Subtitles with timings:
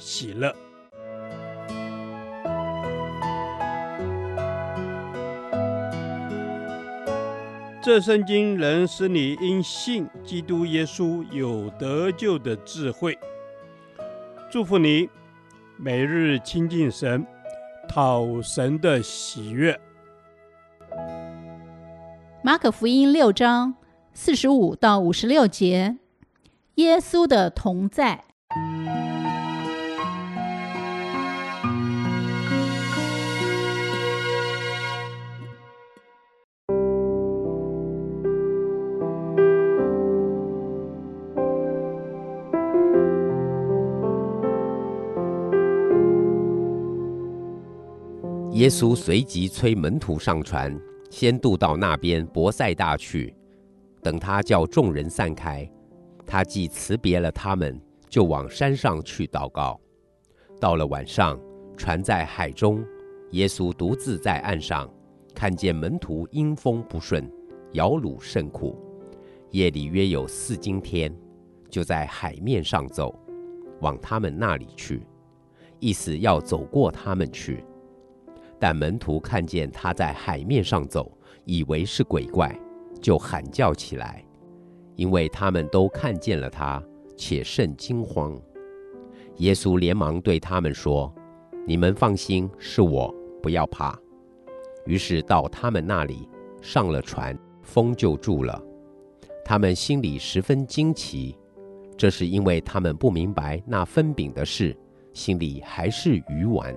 [0.00, 0.52] 喜乐。
[7.82, 13.18] 这圣经能使你因信基督耶稣有得救的智慧。
[14.50, 15.08] 祝福你，
[15.78, 17.26] 每日亲近神，
[17.88, 19.80] 讨神的喜悦。
[22.42, 23.74] 马可福音六章
[24.12, 25.96] 四十五到五十六节，
[26.74, 28.24] 耶稣的同在。
[48.52, 50.78] 耶稣随即催门徒上船。
[51.10, 53.34] 先渡到那边伯赛大去，
[54.00, 55.68] 等他叫众人散开，
[56.24, 59.80] 他既辞别了他们，就往山上去祷告。
[60.60, 61.36] 到了晚上，
[61.76, 62.84] 船在海中，
[63.32, 64.88] 耶稣独自在岸上，
[65.34, 67.28] 看见门徒因风不顺，
[67.72, 68.78] 摇橹甚苦。
[69.50, 71.12] 夜里约有四更天，
[71.68, 73.12] 就在海面上走，
[73.80, 75.04] 往他们那里去，
[75.80, 77.64] 意思要走过他们去。
[78.60, 81.10] 但门徒看见他在海面上走，
[81.44, 82.54] 以为是鬼怪，
[83.00, 84.22] 就喊叫起来，
[84.96, 86.80] 因为他们都看见了他，
[87.16, 88.38] 且甚惊慌。
[89.38, 91.10] 耶稣连忙对他们说
[91.66, 93.98] ：“你们放心，是我，不要怕。”
[94.84, 96.28] 于是到他们那里，
[96.60, 98.62] 上了船，风就住了。
[99.42, 101.34] 他们心里十分惊奇，
[101.96, 104.76] 这是因为他们不明白那分饼的事，
[105.14, 106.74] 心里还是愚顽。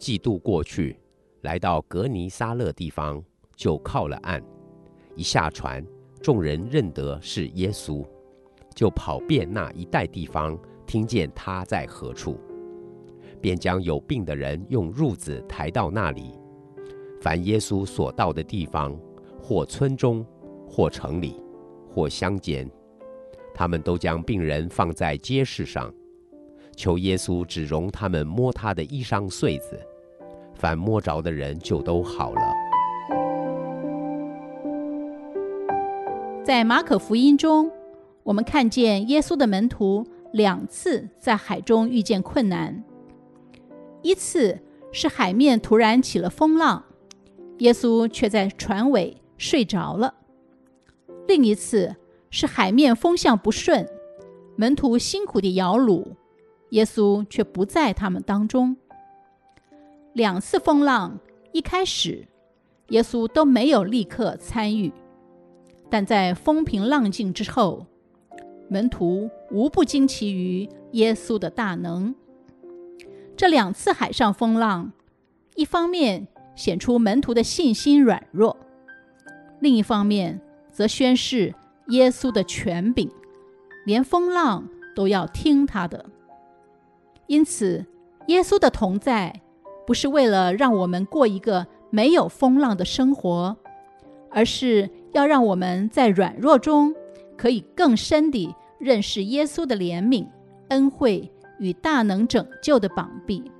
[0.00, 0.98] 既渡过去，
[1.42, 3.22] 来到革尼撒勒地方，
[3.54, 4.42] 就靠了岸。
[5.14, 5.84] 一下船，
[6.22, 8.02] 众人认得是耶稣，
[8.74, 12.40] 就跑遍那一带地方，听见他在何处，
[13.42, 16.32] 便将有病的人用褥子抬到那里。
[17.20, 18.98] 凡耶稣所到的地方，
[19.38, 20.24] 或村中，
[20.66, 21.36] 或城里，
[21.94, 22.66] 或乡间，
[23.54, 25.92] 他们都将病人放在街市上，
[26.74, 29.78] 求耶稣只容他们摸他的衣裳穗子。
[30.60, 32.40] 凡摸着的人就都好了。
[36.44, 37.70] 在马可福音中，
[38.22, 42.84] 我们看见耶稣的门徒两次在海中遇见困难。
[44.02, 44.58] 一次
[44.92, 46.84] 是海面突然起了风浪，
[47.58, 50.12] 耶稣却在船尾睡着了；
[51.26, 51.96] 另一次
[52.30, 53.88] 是海面风向不顺，
[54.56, 56.04] 门徒辛苦地摇橹，
[56.70, 58.76] 耶稣却不在他们当中。
[60.12, 61.18] 两次风浪
[61.52, 62.26] 一开始，
[62.88, 64.92] 耶稣都没有立刻参与，
[65.88, 67.86] 但在风平浪静之后，
[68.68, 72.12] 门徒无不惊奇于耶稣的大能。
[73.36, 74.92] 这两次海上风浪，
[75.54, 78.56] 一方面显出门徒的信心软弱，
[79.60, 80.40] 另一方面
[80.72, 81.54] 则宣示
[81.88, 83.08] 耶稣的权柄，
[83.86, 86.04] 连风浪都要听他的。
[87.28, 87.86] 因此，
[88.26, 89.40] 耶稣的同在。
[89.90, 93.56] 不是为了让我们过一个没有风浪的生活，
[94.30, 96.94] 而是要让我们在软弱中
[97.36, 100.28] 可以更深地认识耶稣的怜悯、
[100.68, 103.50] 恩惠与大能拯救的膀臂。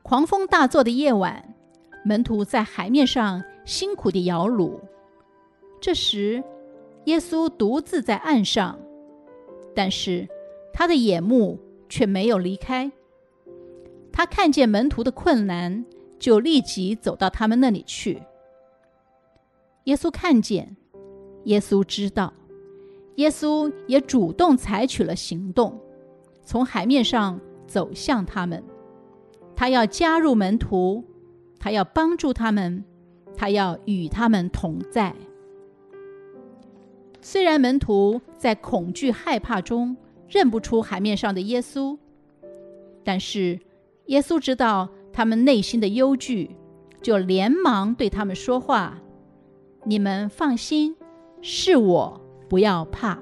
[0.00, 1.54] 狂风大作的夜晚，
[2.02, 4.80] 门徒在海面上辛苦地摇橹。
[5.82, 6.42] 这时，
[7.04, 8.78] 耶稣独自在岸上，
[9.74, 10.26] 但是
[10.72, 12.90] 他的眼目却没有离开。
[14.20, 15.82] 他看见门徒的困难，
[16.18, 18.22] 就立即走到他们那里去。
[19.84, 20.76] 耶稣看见，
[21.44, 22.30] 耶稣知道，
[23.14, 25.80] 耶稣也主动采取了行动，
[26.44, 28.62] 从海面上走向他们。
[29.56, 31.02] 他要加入门徒，
[31.58, 32.84] 他要帮助他们，
[33.34, 35.16] 他要与他们同在。
[37.22, 39.96] 虽然门徒在恐惧害怕中
[40.28, 41.96] 认不出海面上的耶稣，
[43.02, 43.58] 但是，
[44.10, 46.56] 耶稣知道他们内心的忧惧，
[47.00, 49.00] 就连忙对他们说话
[49.86, 50.96] ：“你们放心，
[51.40, 53.20] 是我，不要怕。”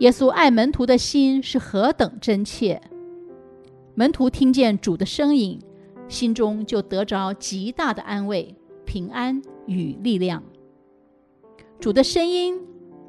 [0.00, 2.80] 耶稣爱门徒的心是何等真切。
[3.94, 5.58] 门徒听见主的声音，
[6.08, 8.54] 心中就得着极大的安慰、
[8.84, 10.42] 平安与力量。
[11.80, 12.60] 主的声音、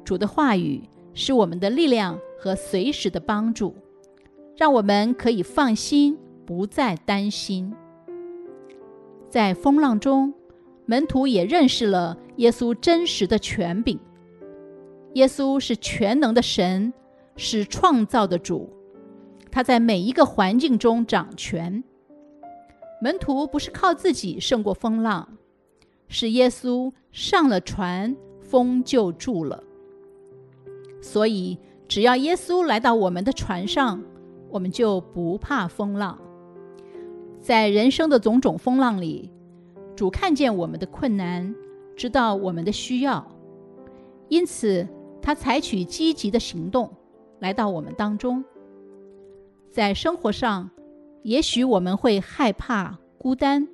[0.02, 3.76] 主的话语是我们的力量和随时的帮助，
[4.56, 6.18] 让我们可以放心，
[6.50, 7.72] 不再担心。
[9.28, 10.34] 在风浪中，
[10.84, 13.96] 门徒也认识了耶稣真实的权柄。
[15.14, 16.92] 耶稣是全能的神，
[17.36, 18.68] 是创造的主。
[19.48, 21.84] 他在每一个环境中掌权。
[23.00, 25.28] 门徒不是靠自己胜过风浪，
[26.08, 29.62] 是耶稣上了船，风就住了。
[31.00, 31.56] 所以，
[31.86, 34.02] 只要耶稣来到我们的船上，
[34.48, 36.20] 我们就不怕风浪。
[37.40, 39.30] 在人生的种种风浪里，
[39.96, 41.54] 主看见我们的困难，
[41.96, 43.26] 知道我们的需要，
[44.28, 44.86] 因此
[45.22, 46.92] 他采取积极的行动，
[47.38, 48.44] 来到我们当中。
[49.70, 50.70] 在生活上，
[51.22, 53.66] 也许我们会害怕、孤单，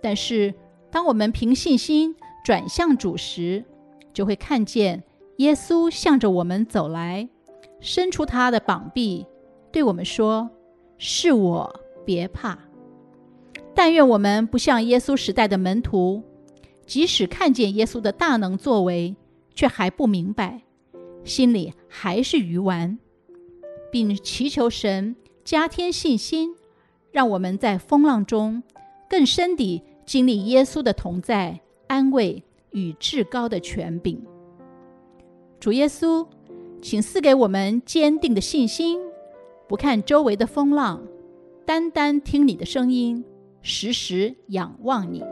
[0.00, 0.54] 但是
[0.90, 3.64] 当我们凭信心转向主时，
[4.14, 5.04] 就会看见
[5.36, 7.28] 耶稣向着我们走来，
[7.80, 9.26] 伸出他的膀臂，
[9.70, 10.48] 对我们说
[10.96, 12.58] ：“是我，别怕。”
[13.74, 16.22] 但愿我们不像耶稣时代的门徒，
[16.86, 19.16] 即使看见耶稣的大能作为，
[19.54, 20.62] 却还不明白，
[21.24, 22.98] 心里还是愚顽。
[23.92, 26.54] 并祈求神加添信心，
[27.10, 28.62] 让我们在风浪中
[29.08, 31.58] 更深地经历耶稣的同在、
[31.88, 34.22] 安慰与至高的权柄。
[35.58, 36.26] 主耶稣，
[36.80, 39.00] 请赐给我们坚定的信心，
[39.68, 41.02] 不看周围的风浪，
[41.66, 43.24] 单单听你的声音，
[43.62, 45.22] 时时仰望你。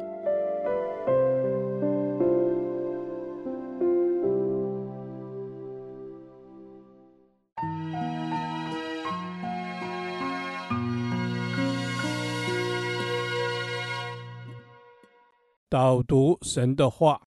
[15.70, 17.20] 导读神的话，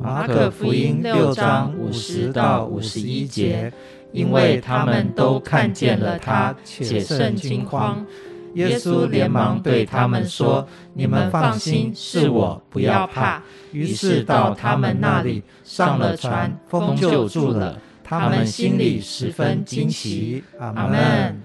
[0.00, 3.72] 马可福音六章五十到五十一节，
[4.12, 8.06] 因为他们都看见了他，且甚惊慌。
[8.56, 13.42] 耶稣连忙对他们说：“你们放心，是我，不要怕。”
[13.72, 17.78] 于是到他们那里，上了船，风就住了。
[18.02, 20.42] 他们心里十分惊奇。
[20.58, 21.42] 阿门。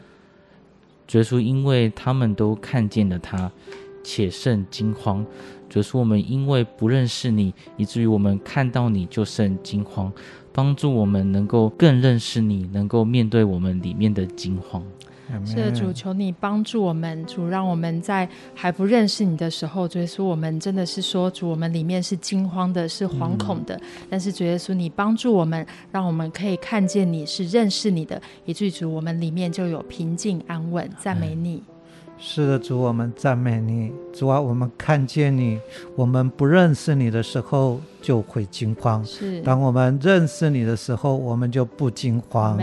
[1.11, 3.51] 耶稣因为他们都看见了他。
[4.03, 5.23] 且甚惊慌，
[5.69, 10.11] 就是我们因为不认识你，以至于我们看到你就甚惊慌。
[10.51, 14.83] 帮助我们能够更认识你，能够面对我们里面的惊慌。
[15.45, 23.75] 是的，主，求你帮助我们，主，让我们在还不认识你的时候，主耶稣，我们真的是说，主，我们里面是惊慌的，是惶恐的。
[23.75, 30.89] 嗯、但是主耶稣，你帮助我们，让我们可以看见你是认识你的，以至于主，我们里面就有平静安稳。
[30.99, 31.55] 赞美你。
[31.55, 31.73] 嗯
[32.23, 33.91] 是的，主，我们赞美你。
[34.13, 35.59] 主啊，我们看见你，
[35.95, 42.59] 我们不认识你的时候就会惊慌；是，当我们认识你的时候，我们就不惊慌。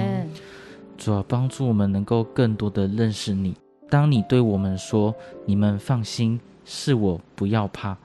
[0.98, 3.54] 主要，帮助我们能够更多的认识你。
[3.88, 5.14] 当你对我们说
[5.46, 7.96] ：“你们放心，是我，不要怕。”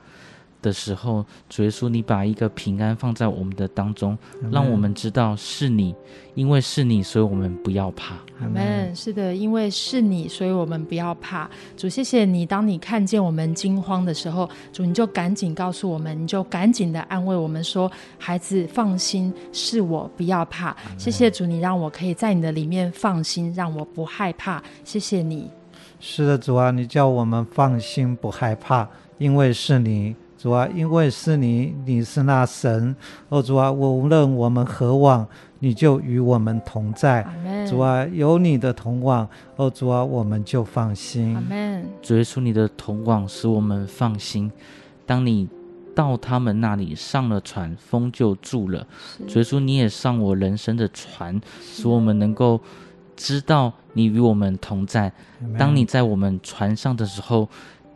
[0.63, 4.17] 的时候，主耶稣，你把一个平安放在我们的当中，
[4.49, 5.93] 让我们知道是你，
[6.33, 8.15] 因为是你，所以我们不要怕。
[8.39, 8.95] 阿门。
[8.95, 11.47] 是的，因为是你，所以我们不要怕。
[11.75, 12.45] 主，谢谢你。
[12.45, 24.63] 当你看见我们惊慌的时候，主你就赶紧告诉我们，你就赶紧的安慰我们说：“孩子，放心，是我，不要怕。”谢谢主，你让我可以在你的里面放心，让我不害怕。
[24.85, 25.51] 谢谢你。
[25.99, 30.15] 是的，主啊，你叫我们放心，不害怕，因为是你。
[30.43, 32.93] 主啊，因为是你，你是那神。
[33.29, 35.25] 哦，主啊，无论我们何往，
[35.59, 37.25] 你就与我们同在。
[37.65, 41.33] 主啊，有你的同往，哦，主啊，我们就放心。
[42.01, 44.51] 主耶稣，你的同往使我们放心。
[45.05, 45.47] 当你
[45.95, 48.85] 到他们那里上了船，风就住了。
[49.25, 52.59] 主耶稣，你也上我人生的船，使我们能够
[53.15, 55.09] 知道你与我们同在。
[55.57, 57.47] 当你在我们船上的时候，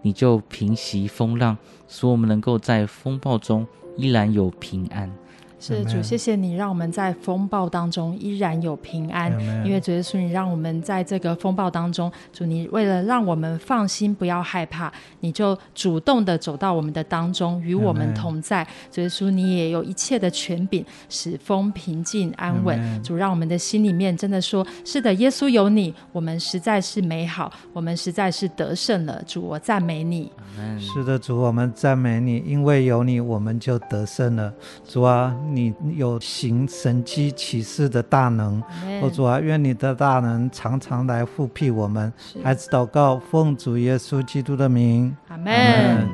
[0.08, 1.58] 你就平息风浪，
[1.90, 5.14] 使我们能够在风暴中依然有平安。
[5.60, 9.32] 是主，谢谢你让我们在风暴当中依然有平安，
[9.66, 18.66] 因为主耶稣，你让我们在这个风暴当中，主你为了让我们放心，不要害怕，你就主动的走到我们的当中，与我们同在。
[18.92, 23.04] 主耶稣，你也有一切的权柄，使风平静安稳。
[23.04, 29.20] 主让我们的心里面真的说，是的，耶稣有你，我们实在是美好，我们实在是得胜了。
[29.26, 30.32] 主，我赞美你。
[30.80, 34.54] 是的，主，我们赞美你，因为有你，我们就得胜了。
[34.88, 35.36] 主啊。
[35.56, 38.62] 你有行神迹奇事的大能。
[39.02, 42.12] 我，主啊，愿你的大能常常来复辟我们。
[42.44, 45.16] 孩子祷告，奉主耶稣基督的名。
[45.30, 46.10] 阿门。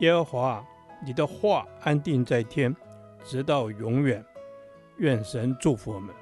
[0.00, 0.64] 耶和华，
[1.04, 2.74] 你的话安定在天，
[3.24, 4.24] 直到永远。
[4.98, 6.14] 愿神祝福我们。